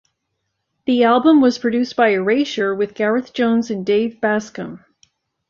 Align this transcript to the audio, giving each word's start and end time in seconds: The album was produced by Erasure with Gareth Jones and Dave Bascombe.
The 0.87 1.03
album 1.03 1.41
was 1.41 1.59
produced 1.59 1.95
by 1.95 2.13
Erasure 2.13 2.73
with 2.73 2.95
Gareth 2.95 3.33
Jones 3.33 3.69
and 3.69 3.85
Dave 3.85 4.19
Bascombe. 4.19 4.83